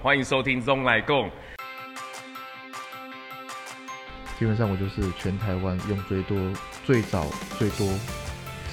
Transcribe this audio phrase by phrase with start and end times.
[0.00, 1.26] 欢迎收听《中来共》。
[4.38, 6.38] 基本上我就是全台湾用最多、
[6.84, 7.26] 最早、
[7.58, 7.84] 最多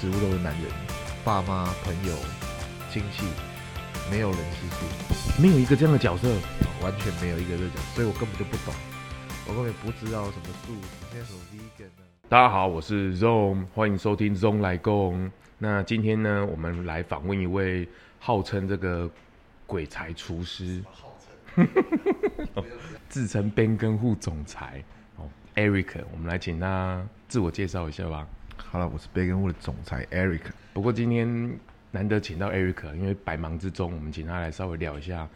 [0.00, 0.70] 植物肉的男人，
[1.24, 2.14] 爸妈、朋友、
[2.92, 3.26] 亲戚，
[4.08, 6.28] 没有人吃素，没有一个这样的角色，
[6.80, 8.72] 完全没有一个这个角色，所以我根本就不懂，
[9.48, 10.74] 我根本不知道什么素，
[11.10, 12.04] 现在什么 vegan 呢？
[12.28, 15.26] 大家好，我是 Zong，欢迎收听《中来共》。
[15.58, 17.88] 那今天呢，我们来访问一位
[18.20, 19.10] 号称这个
[19.66, 20.80] 鬼才厨师。
[23.08, 24.82] 自称变更户总裁
[25.16, 28.26] 哦，Eric，我们来请他自我介绍一下吧。
[28.56, 30.42] 好了，我是变更户的总裁 Eric。
[30.74, 31.58] 不过今天
[31.90, 35.26] 难得请到 Eric，因为百忙之中，我们请他来稍微聊一下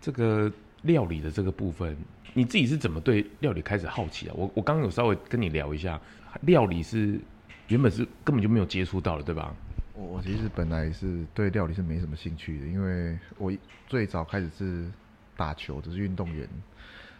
[0.00, 0.50] 这个
[0.82, 1.96] 料理的这个部分。
[2.32, 4.34] 你自己是怎么对料理开始好奇啊？
[4.36, 6.00] 我我刚刚有稍微跟你聊一下，
[6.42, 7.20] 料理是
[7.66, 9.54] 原本是根本就没有接触到的，对吧？
[9.94, 13.52] 我我其实本来是对料理是没什么兴趣的，因为我
[13.86, 14.90] 最早开始是。
[15.38, 16.48] 打球只是运动员，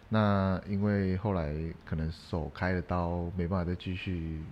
[0.08, 1.54] 那因为后来
[1.84, 4.42] 可能手开了刀，没办法再继续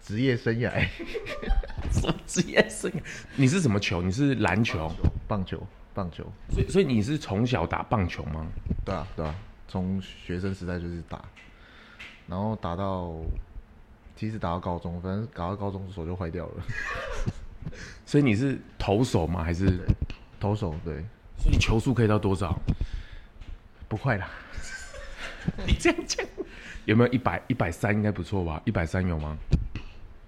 [0.00, 0.70] 职业生涯。
[1.92, 3.02] 什么职业生涯？
[3.36, 4.00] 你是什么球？
[4.00, 4.90] 你是篮球？
[5.28, 5.62] 棒球？
[5.92, 6.24] 棒球？
[6.48, 8.46] 所以所以你是从小打棒球吗？
[8.82, 9.34] 对啊对啊，
[9.68, 11.22] 从学生时代就是打，
[12.26, 13.14] 然后打到
[14.16, 16.64] 其实打到高中，反正打到高中手就坏掉了。
[18.06, 19.44] 所以你是投手吗？
[19.44, 19.80] 还是
[20.40, 20.74] 投手？
[20.82, 21.04] 对。
[21.38, 22.56] 所以你球速可以到多少？
[23.92, 24.26] 不会啦，
[25.68, 26.26] 你这样讲，
[26.86, 27.92] 有没有一百一百三？
[27.92, 28.58] 应该不错吧？
[28.64, 29.36] 一百三有吗？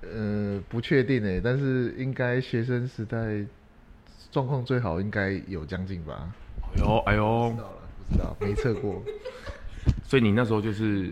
[0.03, 3.43] 呃，不确定诶，但是应该学生时代
[4.31, 6.31] 状况最好，应该有将近吧？
[6.77, 7.79] 哎呦哎呦，不知道了，
[8.11, 9.03] 不知道，没测过。
[10.05, 11.11] 所以你那时候就是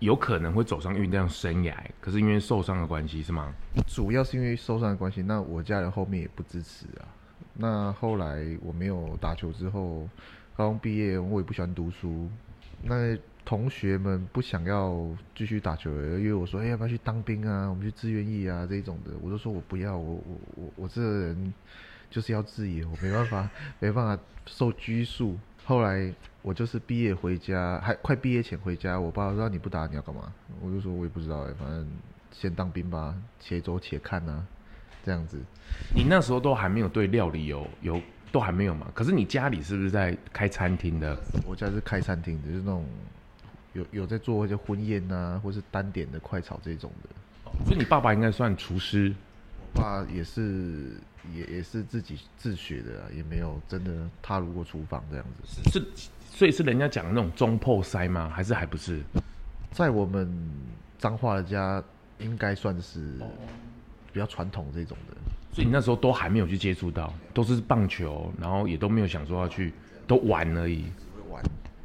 [0.00, 3.50] 有可能会走上运动生涯，可是因为受伤的关系是吗？
[3.86, 7.08] 主要是因为受伤的关系，那我家人后面也不支持啊。
[7.54, 10.06] 那后来我没有打球之后。
[10.56, 12.28] 高中毕业，我也不喜欢读书。
[12.82, 17.68] 那同学们不想要继续打球，因为我说：“哎、要不要去当兵啊？
[17.68, 21.54] 我们去志愿役啊这种的。”我就说我不要，我我我我这个人
[22.08, 25.36] 就是要自由，我没办法没办法受拘束。
[25.64, 31.86] 后来我就是毕业回家，还快毕业前回家，我爸说：“你不打你要干嘛？”我就说：“我也不知道哎，反正
[32.30, 34.46] 先当兵吧，且走且看啊，
[35.04, 35.40] 这样子。”
[35.96, 38.00] 你那时候都还没有对料理有有。
[38.34, 38.90] 都还没有嘛？
[38.92, 41.16] 可是你家里是不是在开餐厅的？
[41.46, 42.84] 我家是开餐厅的，就是那种
[43.74, 47.08] 有有在做一些婚宴啊，或是单点的快炒这种的。
[47.64, 49.14] 所以你爸爸应该算厨师？
[49.60, 50.96] 我爸也是，
[51.32, 55.70] 也也是自己自学的啊，也没有真的踏入过厨房这样子。
[55.70, 55.86] 是，
[56.28, 58.28] 所以是人家讲的那种中破塞吗？
[58.34, 59.00] 还是还不是？
[59.70, 60.28] 在我们
[60.98, 61.80] 彰化的家，
[62.18, 63.16] 应该算是
[64.12, 65.16] 比较传统这种的。
[65.54, 69.72] 所以你那时候都还没有去接触到，都是棒球，然后也都没有想说要去，
[70.04, 70.86] 都玩而已。
[71.30, 71.40] 玩，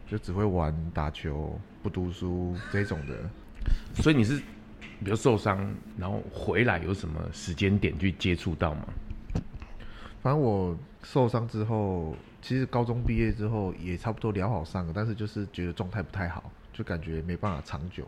[0.08, 3.16] 就只会玩打球，不读书这种的。
[4.02, 4.40] 所以你是
[5.04, 8.88] 比如受伤，然后回来有什么时间点去接触到吗？
[10.24, 18.04] 反正我受伤之后，其实高中毕业之后也差不多疗好伤了，但是就是觉得状态不太好，就感觉没办法长久。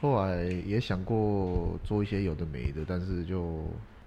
[0.00, 3.62] 后来也想过做一些有的没的，但是就。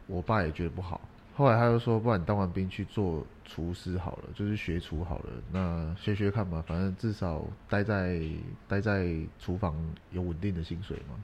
[0.07, 1.01] 我爸也觉得不好，
[1.35, 5.25] 后来他就说：“不然你当完兵去做厨师好了，就是学厨好了。
[5.51, 8.19] 那学学看吧，反正至少待在
[8.67, 9.75] 待在厨房
[10.11, 11.15] 有稳定的薪水嘛。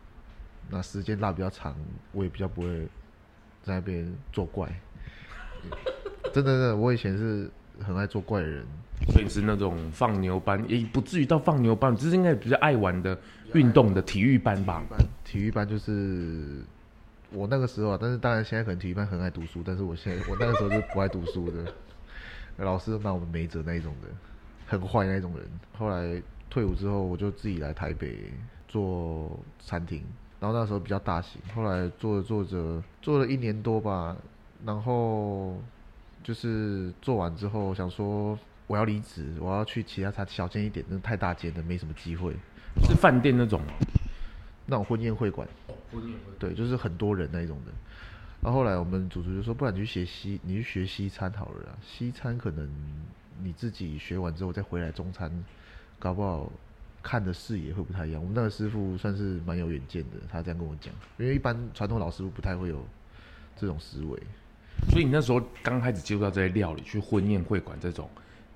[0.69, 1.75] 那时间拉比较长，
[2.11, 2.87] 我也比较不会
[3.63, 4.67] 在那边作怪。
[6.33, 8.65] 真的，真的，我以前是很爱做怪的人，
[9.13, 13.17] 所以是那种放牛班，也不至于到放牛班，只是应该比较爱玩的
[13.53, 14.83] 运动的体育班吧。
[15.23, 16.61] 体育班就是。”
[17.33, 21.73] 我那个时候啊，但是当然现在可能体育班很爱读书，但是我现在我那个时候是不爱读书的，
[22.57, 24.07] 老师都拿我们没辙那一种的，
[24.67, 25.45] 很坏那一种人。
[25.77, 28.31] 后来退伍之后，我就自己来台北
[28.67, 30.03] 做餐厅，
[30.39, 31.41] 然后那时候比较大型。
[31.55, 34.15] 后来做着做着，做了一年多吧，
[34.63, 35.57] 然后
[36.23, 42.35] 就是做完之后想说我要离职，我要去其他餐小间一点，那太大间的没什么机会。
[42.83, 43.59] 是饭店那种？
[44.65, 45.47] 那种婚宴会馆。
[46.39, 47.71] 对，就是很多人那种的。
[48.41, 51.77] 然后后来我们主厨就说：“不然你去学西，你去学西餐好了啦。
[51.81, 52.69] 西餐可能
[53.41, 55.31] 你自己学完之后再回来中餐，
[55.97, 56.51] 搞不好
[57.01, 60.93] 看的视野会不太一样。”我们那个师傅算是蛮有远见的，他这样跟我讲。
[61.17, 62.85] 因为一般传统老师傅不太会有
[63.55, 64.21] 这种思维。
[64.89, 68.09] 所以你那时候刚开始接触到这些料理，去婚宴会馆这种，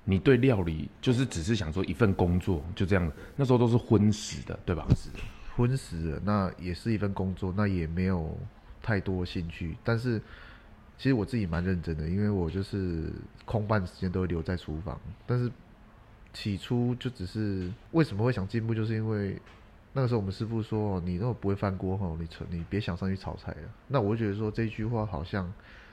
[0.04, 3.10] 你对料理就是只是想说一份工作就这样。
[3.36, 4.86] 那时候都是荤食的，对吧？
[4.94, 5.18] 是的。
[5.58, 8.38] 荤食了，那也是一份工作，那也没有
[8.80, 9.76] 太多兴趣。
[9.82, 10.22] 但是
[10.96, 13.10] 其实我自己蛮认真的，因为我就是
[13.44, 14.96] 空半时间都会留在厨房。
[15.26, 15.50] 但是
[16.32, 19.36] 起初就只是为什么会想进步，就是因为
[19.92, 23.68] 那个时候我们师傅说，你如果不会翻锅吼，你你别想上去炒菜了。
[23.88, 25.52] 那我觉得说这句话好像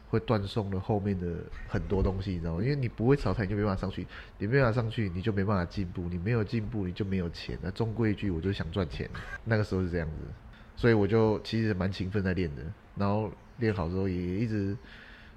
[0.09, 1.27] 会断送了后面的
[1.67, 2.63] 很多东西，你知道吗？
[2.63, 4.05] 因为你不会炒菜，你就没办法上去，
[4.37, 7.57] 你没办法上去，你就没办法进步，你没有进步，你就没有钱。
[7.61, 9.09] 那终归一句，我就想赚钱。
[9.43, 10.27] 那个时候是这样子，
[10.75, 12.63] 所以我就其实蛮勤奋在练的，
[12.95, 14.77] 然后练好之后也一直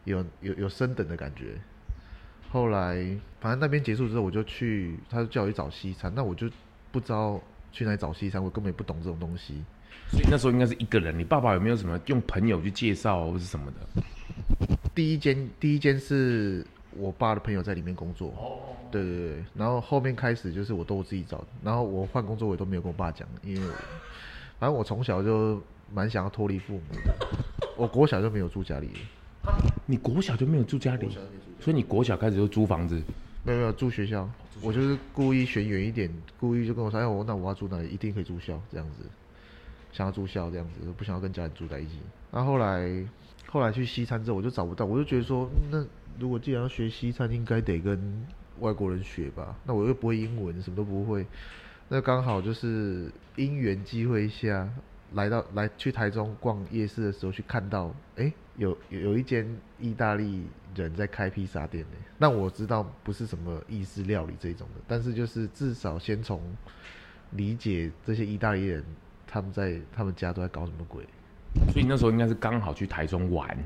[0.04, 1.58] 有有有升等的感觉。
[2.50, 2.96] 后来，
[3.40, 6.48] 反正那边结束之后，我就去，他就叫我去找西餐，那我就
[6.90, 7.40] 不知道
[7.72, 9.62] 去哪里找西餐，我根本也不懂这种东西。
[10.10, 14.02] 所以那时候应该是一个人，你爸爸有没有什么用朋友去介绍或是什么的？
[14.98, 18.30] 第一间，第一间是我爸的朋友在里面工作。
[18.30, 18.58] 哦。
[18.90, 23.60] 对对对，然后后面开始就是我都我自己找，然后我换工作我也都没有跟我爸讲，因为
[24.58, 25.62] 反正我从小就
[25.94, 27.14] 蛮想要脱离父母的，
[27.78, 28.90] 我国小就没有住家里。
[29.86, 31.08] 你国小就没有住家里，
[31.60, 33.00] 所以你国小开始就租房子？
[33.44, 34.28] 没有没有住学校，
[34.60, 39.04] 我就是故意选远一点，故意就跟我说，哎，我那我要住哪里，一定可以住校这样子，
[39.92, 41.98] 想要住校这样子，不想要跟家人住在一起。
[42.30, 43.04] 那后来
[43.46, 45.84] 后来去西餐之后，我就找不到，我就觉得说，那
[46.18, 48.26] 如果既然要学西餐，应该得跟
[48.60, 49.56] 外国人学吧？
[49.64, 51.26] 那我又不会英文，什么都不会，
[51.88, 54.68] 那刚好就是因缘机会下。
[55.14, 60.44] 来到来去台中逛夜市的时候，去看到，哎、有有有一间意大利
[60.74, 61.96] 人在开披萨店呢。
[62.18, 66.42] 那我知道不是什么意式料理这种的，但是就是至少先从
[67.30, 68.84] 理解这些意大利人
[69.28, 71.04] 他们在他们家都在搞什么鬼。
[71.72, 73.56] 所以那时候应该是刚好去台中玩，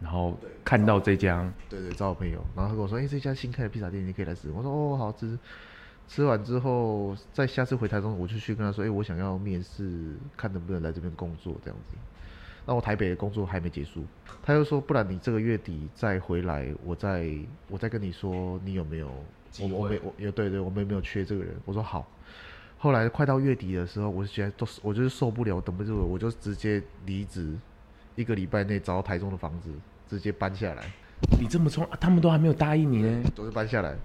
[0.00, 4.50] 然后看到这家，对对，找我朋友，然后他跟我说，哎、欸，这家新开的披萨店你可以来吃。
[4.50, 5.38] 我说，哦，好吃。
[6.08, 11.96] 吃完之后，再下次回台中，我就去跟他说：“哎、欸，我想要面试，看能不能来这边工作这样子。”
[12.64, 14.04] 那我台北的工作还没结束，
[14.42, 17.30] 他又说：“不然你这个月底再回来，我再
[17.68, 19.08] 我再跟你说，你有没有？
[19.60, 22.10] 我我没我有对对，我们有没有缺这个人？”我说好。
[22.78, 27.54] 后来快到月底的时候，我就觉得都我就是受不了，我等不住了，我就直接离职，
[28.14, 29.70] 一个礼拜内找到台中的房子，
[30.08, 30.84] 直接搬下来。
[31.40, 33.96] 你这么冲，他们都还没有答应你呢， 都是搬下来。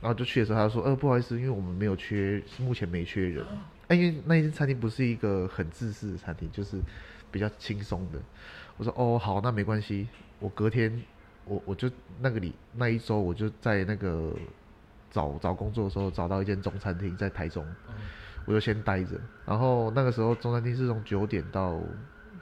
[0.00, 3.44] 然后就去的时候，他就说：“呃，不好意思，因为我们没有缺，目前没缺人。
[3.88, 6.78] 哎，因为那间餐厅不是一个很自私的餐厅，就是
[7.30, 8.18] 比较轻松的。”
[8.76, 10.08] 我说：“哦，好，那没关系。
[10.40, 11.02] 我隔天，
[11.46, 14.34] 我我就那个里那一周，我就在那个
[15.14, 17.64] 找找工作的时候，找到一间中餐厅在台中，
[18.44, 19.16] 我就先待着。
[19.46, 21.80] 然后那个时候中餐厅是从九点到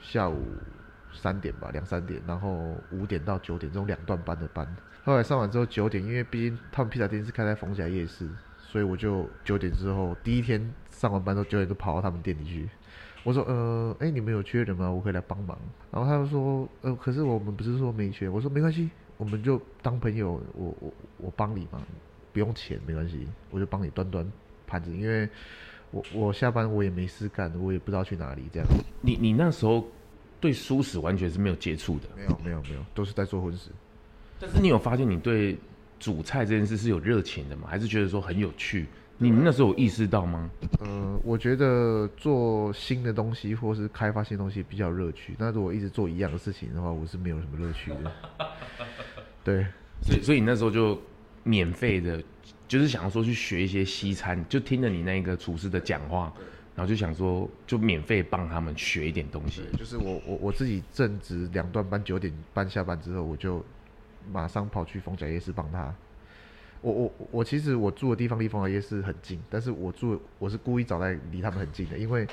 [0.00, 0.42] 下午
[1.12, 4.66] 三点吧，两三点，然后五点到九点这种两段班的班。”
[5.04, 8.26] 后来上完之后九点，因为毕竟他们披萨店是开在逢甲夜市，
[8.56, 12.68] 所以我就九点之后第一天上完班之后九点就跑到他们店里去。
[13.24, 14.90] 我说：“呃，哎，你们有缺人吗？
[14.90, 15.56] 我可以来帮忙。”
[15.92, 21.80] 然后他就说：“呃，可是我们不是说没缺。”我说：“没关系，我们就当朋友，我我我帮你嘛，
[22.32, 24.26] 不用钱，没关系，我就帮你端端
[24.66, 25.28] 盘子，因为
[25.90, 28.68] 我我下班我也没事干，我也不知道去哪里这样。”
[29.00, 29.86] 你你那时候
[30.40, 32.08] 对蔬食完全是没有接触的？
[32.16, 33.70] 没有没有没有，都是在做荤食。
[34.40, 35.56] 但是你有发现你对
[36.00, 37.68] 煮菜这件事是有热情的吗？
[37.68, 38.86] 还是觉得说很有趣？
[39.18, 40.50] 你那时候有意识到吗？
[40.80, 45.36] 呃，我觉得做新的东西或是开发新东西比较乐趣。
[45.38, 48.12] 那如果一直做一样的事情的话，我是没有什么乐趣的。
[49.44, 49.64] 对，
[50.00, 51.00] 所以所以你那时候就
[51.44, 52.22] 免费的，
[52.66, 56.32] 就是想要说去学一些西餐，就听了你那个厨师的讲话，
[56.74, 59.62] 然后就想说就免费帮他们学一点东西。
[59.78, 63.64] 就是我我我自己正值两段班，九点半下班之后我就。
[64.30, 65.92] 马上跑去逢甲夜市帮他。
[66.80, 72.24] 我我我其实我住的地方离逢甲夜市很近，但是我住我是故意找在离他们很近的，因为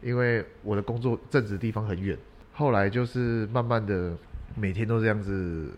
[0.00, 2.16] 因为我的工作正职的地方很远。
[2.52, 4.16] 后来就是慢慢的
[4.54, 5.72] 每天都这样子，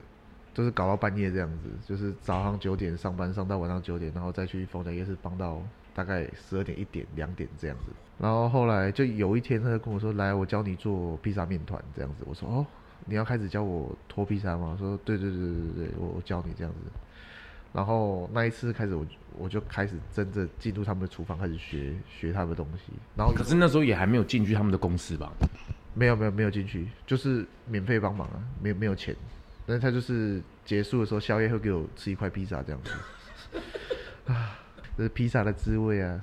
[0.56, 5.62] 都是搞到半夜这样子，就是早上九点上班上到晚上九点，然后再去逢甲夜市帮到
[5.94, 7.92] 大概十二点一点两点这样子。
[8.18, 12.66] 然后后来就有一天他就跟我说：“来，我教你做披萨面团这样子。”我说：“哦。”
[13.08, 14.74] 你要开始教我脱披萨吗？
[14.80, 16.78] 说对对对对对，我我教你这样子。
[17.72, 22.94] 然后那一次开始我，我我就开始真正进入他们的厨房，开始学学他们的东西。
[23.14, 25.30] 然后可是那时候也还没有进去他们的公司吧？
[25.94, 29.14] 没有没有没有进去，就是免费帮忙啊，没有没有钱。
[29.66, 32.90] 但是他就是结束的时候，宵夜会给我吃一块披萨这样子。
[34.32, 34.58] 啊，
[34.96, 36.20] 这是披萨的滋味啊！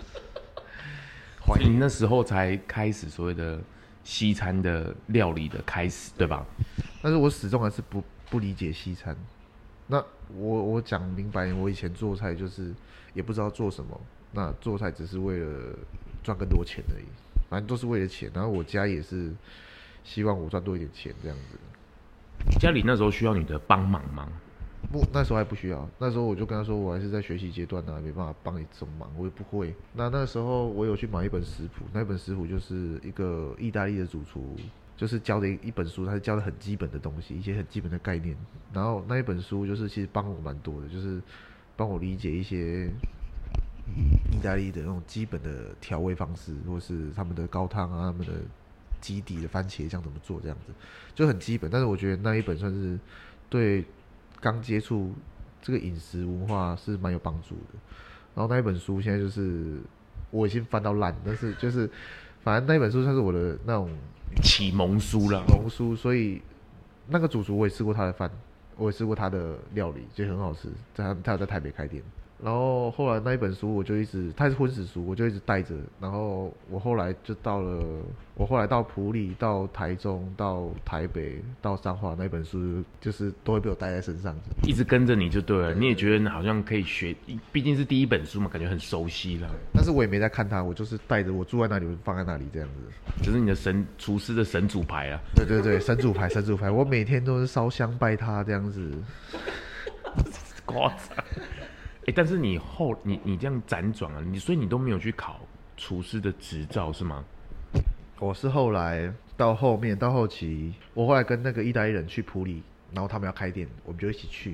[1.46, 3.60] 所 以你那时候才开始所谓的。
[4.06, 6.46] 西餐的料理的开始，对吧？
[7.02, 9.16] 但是我始终还是不不理解西餐。
[9.88, 9.96] 那
[10.36, 12.76] 我我讲明白，我以前做菜就是
[13.14, 13.98] 也不知道做什么，
[14.34, 15.74] 那做菜只是为了
[16.22, 17.06] 赚更多钱而已，
[17.50, 18.30] 反正都是为了钱。
[18.34, 19.34] 然后我家也是
[20.04, 21.58] 希望我赚多一点钱这样子。
[22.60, 24.28] 家里那时候需要你的帮忙吗？
[24.92, 25.90] 不，那时候还不需要。
[25.98, 29.74] 那时候我就跟他说，我还是在学习阶段呢、没办法帮你什么忙，我也不会。
[29.94, 34.56] 那那时候我有去买一本食谱，那本食谱就是一个意大利的主厨，
[34.96, 38.36] 就是教的一本书，他是教的很基本的东西，一些很基本的概念。
[38.72, 41.22] 然后那一本书就是其实帮我蛮多的，就是
[41.76, 42.86] 帮我理解一些
[44.32, 48.34] 意大利的那种基本的调味方式，或是他们的高汤啊，他们的
[49.04, 50.74] 基底的番茄酱怎么做，这样子
[51.14, 51.70] 就很基本。
[51.70, 52.98] 但是我觉得那一本算是
[53.50, 53.86] 对。
[54.42, 55.14] 刚接触
[55.62, 57.80] 这个饮食文化是蛮有帮助的，
[58.36, 59.80] 然后那一本书现在就是
[60.32, 61.90] 我已经翻到烂，但是就是
[62.44, 63.90] 反正那一本书算是我的那种
[64.42, 65.96] 启蒙书了，启蒙书。
[65.96, 66.42] 所以
[67.08, 68.30] 那个主厨我也吃过他的饭，
[68.76, 70.68] 我也吃过他的料理，就很好吃。
[70.94, 72.04] 在他他有在台北开店。
[72.44, 75.74] 然后后来那一本书我就一直，它是荤食书，我就一直带着。
[75.98, 77.82] 然后我后来就到了，
[78.36, 84.36] 我后来到普里、到台中、到台北、到彰化，那本书就是都会被我带在身上，
[84.68, 85.74] 一直跟着你就对了。
[85.74, 87.16] 你也觉得好像可以学，
[87.54, 89.50] 毕竟是第一本书嘛，感觉很熟悉了。
[89.74, 93.24] 但是我也没在看它，我就是带着，我住在那里，我放在那里这样子。
[93.24, 95.20] 就是你的神厨师的神主牌啊。
[95.34, 98.92] 对对对，神主牌，神主牌，我每天都是烧香拜他这样子。
[100.66, 101.24] 夸张。
[102.04, 105.40] 哎、欸，但是你后你你这样辗转啊，你所以你都没有去考
[105.78, 107.24] 厨师的执照是吗？
[108.20, 114.54] 我是后来到后面到后期，我后来跟那个意大利人去普里，然后他们要开店，我们就一起去，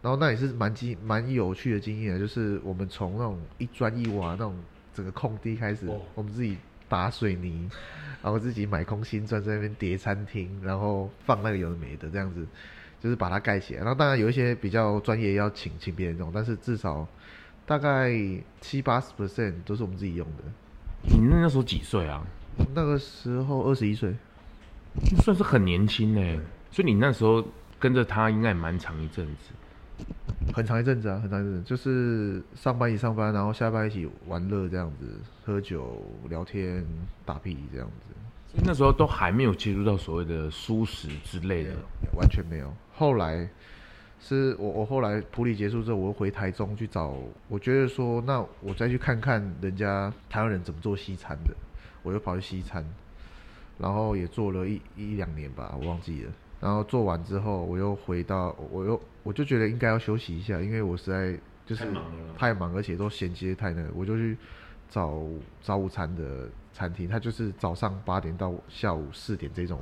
[0.00, 4.56] 然后那也是蛮经蛮有趣的经验，就是我们从那种一砖一瓦那种
[4.94, 6.56] 整个空地开始，我们自己
[6.88, 7.68] 打水泥，
[8.22, 12.46] 然后自己买空心砖在那边叠餐厅，然后放那个有的没的这样子。
[13.00, 17.06] 就是把它盖起来，然后当然有一些比较专业要请请别人用，但是至少
[17.64, 18.10] 大概
[18.60, 20.44] 七八十 percent 都是我们自己用的。
[21.02, 22.26] 你那时候几岁啊？
[22.74, 24.14] 那个时候二十一岁，
[25.22, 26.40] 算是很年轻呢。
[26.70, 27.44] 所以你那时候
[27.78, 29.52] 跟着他应该也蛮长一阵子，
[30.54, 35.06] 很长一阵子啊，很长一阵子，就是上班一起上班，然后下班一起玩乐这样子，
[35.44, 36.84] 喝酒聊天
[37.24, 38.14] 打屁这样子。
[38.64, 41.70] 那时候都还没有接触到所谓的素食之类的，
[42.16, 42.72] 完全没有。
[42.94, 43.48] 后来
[44.18, 47.14] 是我，我后来普里结束之后，我又回台中去找。
[47.48, 51.54] 我觉得说，那我再去看看人家台湾人怎么做西餐的，
[52.02, 52.84] 我又跑去西餐，
[53.78, 56.32] 然后也做了一一两年吧，我忘记了。
[56.58, 61.86] 然后做完之后，我又回到，我又我就觉得应该要休息一下，因为我实在就是
[62.36, 64.36] 太忙而且都衔接太那个，我就去
[64.88, 65.22] 找
[65.60, 69.80] 早午餐的餐厅，它就是早上八点到下午四点这种。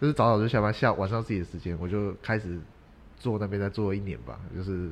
[0.00, 2.58] 就是早早就下班，下晚上自己的时间，我就开始
[3.16, 4.40] 做那边，再做一年吧。
[4.54, 4.90] 就是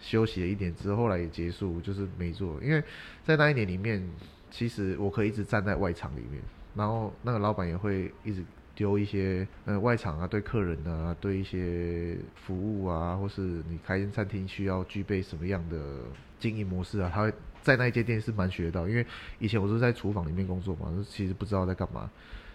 [0.00, 2.58] 休息了一年之后，后来也结束，就是没做。
[2.62, 2.82] 因为
[3.24, 4.02] 在那一年里面，
[4.50, 6.42] 其实我可以一直站在外场里面，
[6.74, 16.00] 然后那个老板也会一直丢一些呃外场啊，对客人啊，对一些服务啊，或是你开间餐厅需要具备什么样的
[16.38, 18.88] 经营模式啊，他会在那一间店是蛮学到。
[18.88, 19.06] 因为
[19.38, 22.10] 以前我是在厨房里面工作嘛，其实不知道在干嘛。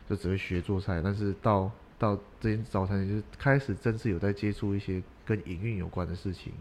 [0.09, 6.51] 就只会学做菜，但是到到这间早餐店，就是开始正式有在接触一些跟营运有关的事情。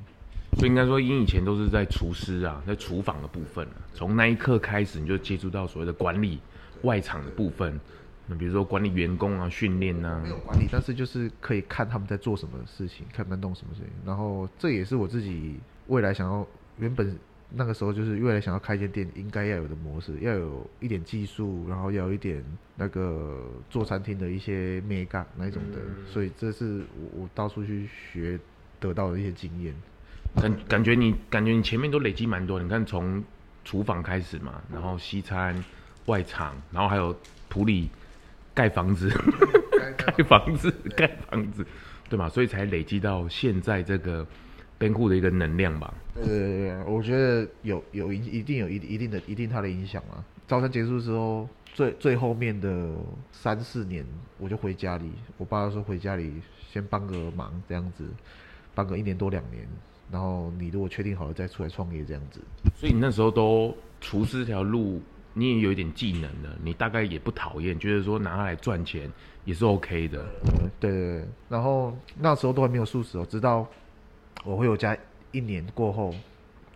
[0.57, 3.67] 所以应该说，因以前都是在厨师啊，在厨房的部分。
[3.93, 6.39] 从那一刻开始，你就接触到所谓的管理
[6.83, 7.81] 外场的部分。
[8.29, 10.21] 那比如说管理员工啊，训练啊。
[10.23, 13.91] 没有管理，但是就是可以看他们在做什么事情，看他们弄什么事情。
[14.07, 15.57] 然后这也是我自己
[15.89, 16.47] 未来想要
[16.79, 17.19] 原本。
[17.55, 22.43] 那个时候就是未来想要开一间店应该要有的模式，要有一点技术，然后要有一点
[22.77, 25.79] 那个做餐厅的一些美感那种的，
[26.11, 28.39] 所以这是我我到处去学
[28.81, 29.75] 得到的一些经验。
[30.35, 33.23] 感感觉你感觉你前面都累积蛮多，你看从
[33.65, 35.63] 厨房开始嘛，然后西餐
[36.07, 37.15] 外场，然后还有
[37.51, 37.91] 土里
[38.55, 39.11] 盖房子，
[39.99, 41.67] 盖房子盖房子，
[42.09, 42.31] 对嘛？
[42.31, 44.27] 所以才累积到现在这个。
[44.83, 45.95] 边库的一个能量吧。
[46.15, 50.23] 对对对，我觉得有有一一定有一一定的一定它的影响啊。
[50.47, 52.91] 招生结束之后，最最后面的
[53.31, 54.05] 三四年，
[54.39, 55.11] 我就回家里。
[55.39, 56.35] 我爸说回家里
[56.71, 58.05] 先帮个忙，这样子，
[58.75, 59.67] 帮个一年多两年。
[60.11, 62.41] 然后你如果确定好了再出来创业这样子。
[62.75, 65.01] 所以你那时候都厨师这条路，
[65.33, 69.11] 你也有一点技能了，你大概也不讨厌，觉得说拿它来赚钱
[69.47, 70.23] 也是 OK 的。
[70.45, 71.25] 嗯，对对对。
[71.49, 73.67] 然后那时候都还没有素食哦，直到。
[74.45, 74.97] 我回我家
[75.31, 76.15] 一年过后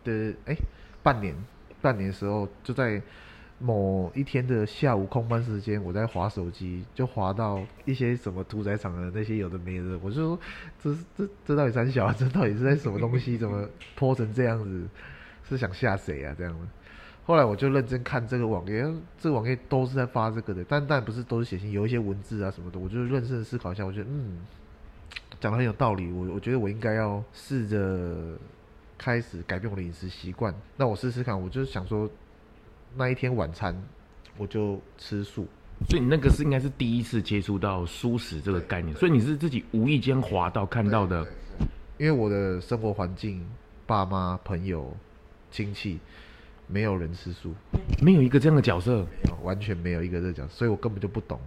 [0.05, 0.57] 的哎、
[1.03, 1.35] 半年
[1.83, 3.03] 半年的时候，就在
[3.59, 10.39] 某一天的下午空班时间，我在划手机，就划到一些什么屠宰场的那些有的没的，我就说
[10.83, 13.37] 这这这到底三小，这到底是在什么东西？
[13.37, 14.87] 怎么泼成这样子？
[15.49, 16.35] 是想吓谁啊？
[16.37, 16.67] 这样的。
[17.25, 18.85] 后来我就认真看这个网页，
[19.19, 24.39] 这个网页都是在发这个的，但但不是都是写信，有一些文字啊什么的，我就认真思考一下，我觉得嗯。
[25.41, 26.11] 讲得很有道理。
[26.13, 28.39] 我我觉得我应该要试着
[28.97, 30.55] 开始改变我的饮食习惯。
[30.77, 32.09] 那我试试看，我就是想说，
[32.97, 33.77] 那一天晚餐
[34.37, 35.47] 我就吃素。
[35.91, 41.27] 所以你那个是应该是第一次接触到素食这个概念，所以你是自己无意间滑到看到的。
[41.99, 43.47] 因为我的生活环境，
[43.87, 44.97] 爸妈、朋友、
[45.51, 45.99] 亲戚，
[46.67, 47.55] 没有人吃素，
[48.03, 51.39] 没有一个这样的角色，没有，完全没有一个这个角色，所以我根本就不懂，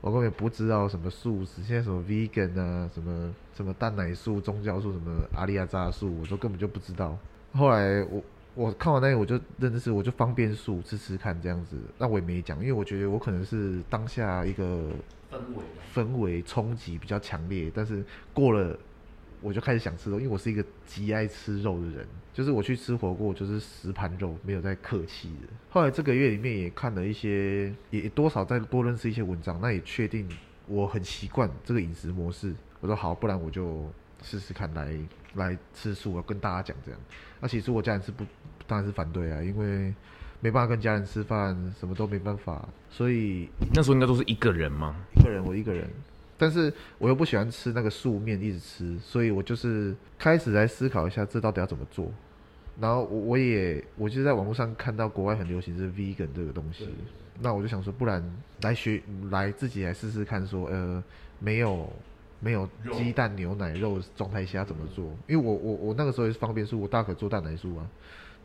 [0.00, 7.16] 我根本不知道什么素食，现在什么 vegan 啊，什么什么蛋奶素、宗教素，什么阿利亚扎素，我都根本就不知道。
[7.52, 8.22] 后来我。
[8.56, 11.76] 我看完那个，我就认识，我就方便素吃吃看这样子。
[11.96, 14.64] 那我也没讲，因为我觉得我可能是当下一个
[15.30, 15.62] 氛围
[15.94, 18.04] 氛围冲击比较强烈，但是
[18.34, 18.76] 过了
[19.40, 25.48] 我就开始想吃肉，因为我是一个极爱吃肉的人，就是我去吃火锅就是十盘肉，没有在客气的。
[25.68, 30.28] 后来这个月里面也看了一些，也多少再多认识一些文章，那也确定
[30.66, 32.54] 我很习惯这个饮食模式。
[32.80, 33.90] 我说好，不然我就
[34.22, 34.94] 试试看来
[35.34, 37.00] 来吃素，我跟大家讲这样。
[37.40, 38.24] 那其实我家人是不。
[38.66, 39.92] 当然是反对啊，因为
[40.38, 44.94] 没办法跟家人吃饭，什么都没办法，所以那时候应该都是一个人吗？
[45.16, 45.90] 一个人，我一个人，
[46.40, 52.10] 但是我又不喜欢吃那个素面，一直吃，所以我就是开始来思考一下，这到底要怎么做。
[52.80, 56.88] 然后我我也，我就在网络上看到国外很流行是 vegan 这个东西，
[57.42, 58.24] 那我就想说，不然
[58.62, 61.04] 来学，来自己来试试看，说呃，
[61.40, 61.92] 没有
[62.40, 65.04] 没有鸡蛋牛奶肉状态下怎么做？
[65.26, 67.86] 因为我我我那个时候也是方便素，我大可做蛋奶素啊。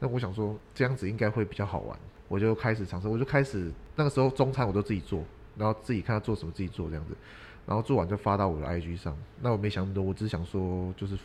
[0.01, 1.97] 那我想说，这样子应该会比较好玩，
[2.27, 5.23] 我就开始尝试，我就开始那个时候中餐我都自己做，
[5.55, 7.15] 然后自己看他做什么自己做这样子，
[7.65, 9.17] 然后做完就发到我的 IG 上。
[9.41, 11.17] 那我没想那么多，我只想说就是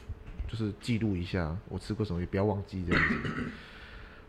[0.49, 3.15] 就是记录一下我吃过什么，也不要忘记这样子。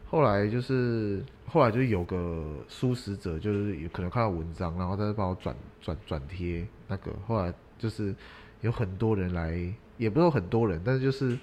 [0.10, 7.12] 后来就是后来就有个素食者，就是有可能看到文章，然后他就帮我转转转贴那个。
[7.26, 8.14] 后来就是
[8.62, 11.38] 有很多人来，也不是很多人，但是就是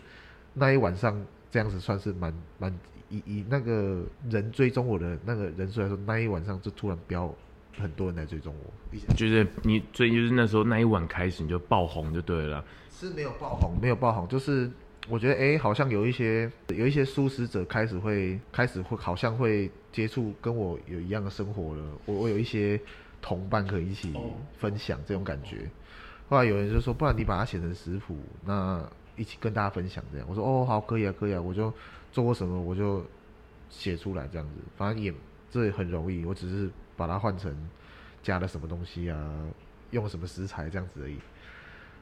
[0.54, 1.18] 那一晚上。
[1.50, 2.70] 这样子算是蛮蛮
[3.08, 7.34] 以以那个人追踪我的那个人数来说，那一晚上就突然飙
[7.78, 8.96] 很多人来追踪我。
[9.14, 12.64] 就是你追，就是那时候那一晚开始你就爆红就对了。
[12.90, 14.70] 是没有爆红，没有爆红，就是
[15.08, 21.82] 我觉得哎、欸，好像有一些有一些素食者开始会开始会好像会接触跟我有一样的生活了。
[22.06, 22.80] 我我有一些
[23.22, 24.12] 同伴可以一起
[24.58, 25.70] 分享这种感觉。
[26.28, 28.84] 后来有人就说，不然你把它写成食谱，那。
[29.16, 31.74] 一起跟大家分享这样，我说哦好可以啊可以啊，我就
[32.12, 33.04] 做过什么我就
[33.68, 35.12] 写出来这样子，反正也
[35.50, 37.50] 这也很容易，我只是把它换成
[38.22, 39.16] 加了什么东西啊，
[39.92, 41.16] 用什么食材这样子而已。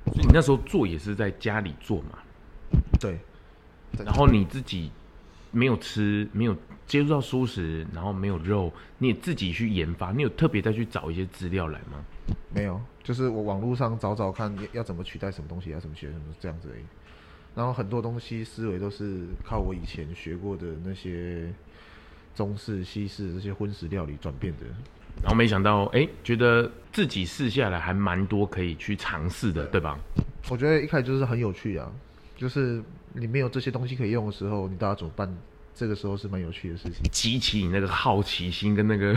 [0.07, 2.19] 所以你那时候做也是在家里做嘛？
[2.99, 3.19] 对。
[4.05, 4.91] 然后你自己
[5.53, 6.57] 没有吃，没有
[6.87, 12.05] 接触到素食，然后没有肉，你也自己去研发，你有特别再去找一些资料来吗？
[12.53, 16.85] 没有，就是我网络上找找看要怎么取代什么东西，要怎么学什么这样子而已。
[17.55, 21.51] 然后很多东西思维都是靠我以前学过的那些
[22.37, 24.67] 中式、西式这些荤食料理转变的。
[25.23, 29.99] 然后没想到，哎，觉得自己试下来还蛮多可以去尝试的，对吧？
[30.49, 31.91] 我觉得一开始就是很有趣啊，
[32.37, 32.81] 就是
[33.15, 35.37] 你没有这些东西可以用的时候，你大家怎么办？
[35.75, 39.13] 这个时候是蛮有趣的事情，激起你那个好奇心跟那个。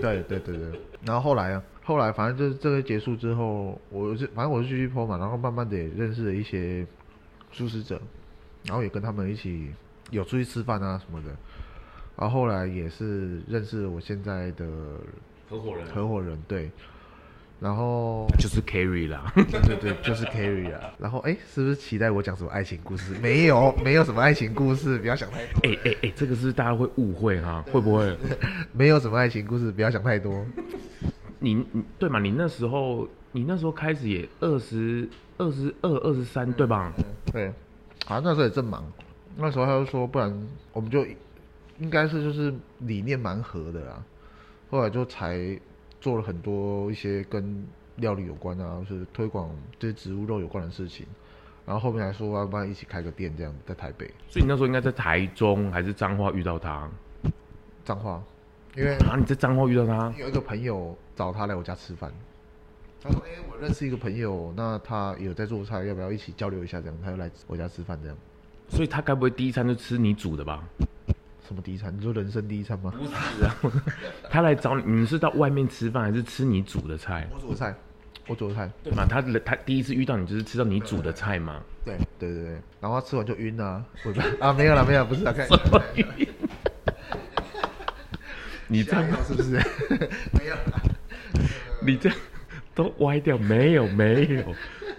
[0.00, 0.80] 对对对对。
[1.04, 6.84] 然后后来啊，后来反正就是这个结束之后，我就反正我就继续 po 嘛，然后慢慢的也认识了一些。
[7.56, 8.02] 素食者，
[8.64, 9.70] 然后也跟他们一起
[10.10, 11.28] 有出去吃饭啊什么的，
[12.16, 14.66] 然后后来也是认识了我现在的
[15.48, 16.70] 合伙人，合伙人对，
[17.60, 20.92] 然后就是 carry 啦，对对对，就是 carry 啦。
[20.98, 23.14] 然后哎，是不是期待我讲什么爱情故事？
[23.22, 25.60] 没有，没有什么爱情故事，不要想太多。
[25.68, 28.16] 哎哎哎，这个是，是大家会误会哈，会不会？
[28.72, 30.44] 没有什么爱情故事，不要想太多。
[31.38, 32.18] 你你对嘛？
[32.20, 35.08] 你那时候你那时候开始也二十。
[35.36, 36.92] 二十二、二十三，对吧？
[37.32, 37.52] 对，
[38.06, 38.84] 好像那时候也正忙。
[39.36, 40.32] 那时候他就说，不然
[40.72, 41.04] 我们就
[41.78, 44.02] 应该是就是理念蛮合的啦。
[44.70, 45.58] 后来就才
[46.00, 51.06] 做了很多一些跟料理有关啊，就是推广这些植物肉有关的事情。
[51.66, 54.06] 然后后面还说要不然一起开个店，这样在台北。
[54.28, 56.88] 所以你那时候应该在台中还是彰化遇到他？
[57.84, 58.22] 彰化，
[58.76, 62.12] 因为啊，你在彰化遇到他，有一个朋友找他来我家吃饭。
[63.02, 66.80] 他说：“哎、欸，我认识一个朋友，那他有在做菜，要不要一起交流一下？
[66.80, 68.16] 这样，他就来我家吃饭，这样。
[68.68, 70.66] 所以他该不会第一餐就吃你煮的吧？
[71.46, 71.94] 什么第一餐？
[71.96, 72.92] 你说人生第一餐吗？
[72.96, 73.12] 不是
[73.44, 73.54] 啊，
[74.30, 77.28] 他来找你，你们是到外面吃饭，还是吃你煮的菜？
[77.34, 77.74] 我煮的菜，
[78.26, 79.06] 我煮的菜，对嘛？
[79.06, 81.62] 他他第一次遇到你，就是吃到你煮的菜嘛？
[81.84, 83.84] 对对对对，然后他吃完就晕了，
[84.40, 85.46] 啊，没有了没有，不是他 看。
[88.66, 89.52] 你这样是不是？
[90.32, 90.82] 没有了，
[91.84, 92.18] 你这样。”
[92.74, 94.42] 都歪掉，没有没有，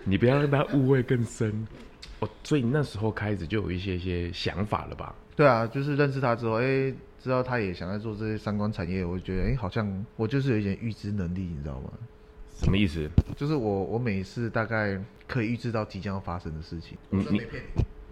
[0.06, 1.68] 你不要让他误会更深。
[2.20, 5.14] 哦，所以你那时候开始就有一些些想法了吧？
[5.36, 11.90] 对啊，就是认识他之后，哎、欸，知道他也想在做这些相关产业，我就觉得，哎、欸，好像我就是有一点预知能力，你知道吗？
[12.58, 13.06] 什么意思？
[13.36, 14.98] 就是我，我每次大概
[15.28, 16.98] 可以预知到即将要发生的事情。
[17.10, 17.42] 你你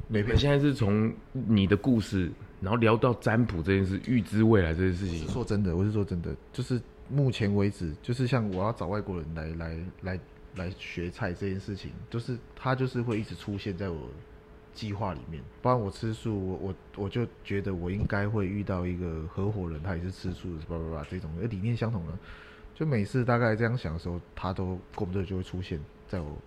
[0.10, 5.26] 没骗，现在是从你的故事，然后聊到占卜这件事，预知未来这件事情。
[5.30, 10.20] 说真的，我是说真的，就是目前为止，就是像我要找外国人来来来
[10.56, 14.10] 来学菜这件事情，就是他就是会一直出现在我
[14.74, 15.44] 计划里面。
[15.62, 22.14] 不然我吃素，我我我就觉得我应该会遇到一个合伙人，他也是吃素的，叭叭叭这种，理念相同的。
[22.76, 26.38] 就每次大概这样想的时候，他都过不久就会出现在我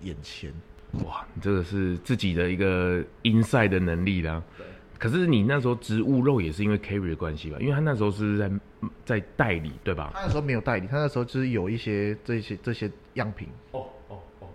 [0.00, 0.52] 眼前。
[1.04, 4.42] 哇，你这个是自己的一个 inside 的能力啦。
[4.56, 4.66] 对。
[4.96, 7.58] 可是你那时候植物肉也是因为 Carry 的关系吧？
[7.60, 8.50] 因为他那时候是在
[9.04, 10.10] 在代理，对吧？
[10.14, 13.48] 他那时候没有代理，他那时候就是有一些这些这些样品。
[13.72, 14.48] 哦哦哦。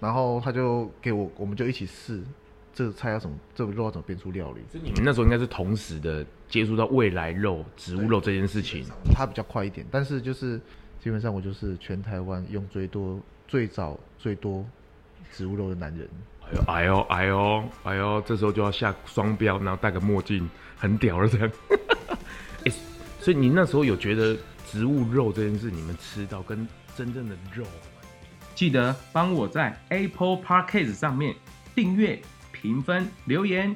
[0.00, 2.22] 然后他就给我，我们就一起试。
[2.74, 4.60] 这个菜要怎么，这个肉要怎么变出料理？
[4.70, 8.84] 所以你们那时候应该是同时的接触到未来肉、植物肉这件事情。
[9.14, 10.60] 他比较快一点，但是就是
[11.00, 13.18] 基本上我就是全台湾用最多、
[13.48, 14.62] 最早、最多
[15.32, 16.06] 植物肉的男人。
[16.42, 20.46] 哎呦哎呦哎呦哎呦，这时候就要下双标，然后戴个墨镜，
[20.76, 21.50] 很屌了这样。
[23.26, 24.36] 所以你那时候有觉得
[24.70, 27.64] 植物肉这件事，你们吃到跟真正的肉？
[28.54, 31.34] 记得帮我在 Apple Podcast 上面
[31.74, 32.22] 订阅。
[32.52, 33.74] 评分留言，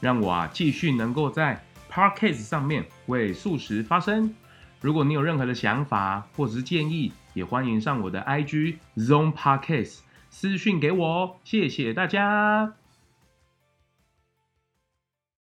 [0.00, 4.34] 让我啊继续能够在 Podcast 上面为素食发声。
[4.80, 9.98] 如果你有任何的想法或者是建议，也欢迎上我的 IG Zone Podcast
[10.30, 11.36] 私讯给我哦。
[11.44, 12.85] 谢谢大家。